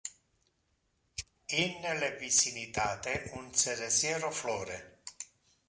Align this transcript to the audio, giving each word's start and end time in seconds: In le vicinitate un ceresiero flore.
In 1.49 1.79
le 1.99 2.15
vicinitate 2.19 3.29
un 3.35 3.53
ceresiero 3.53 4.31
flore. 4.31 5.01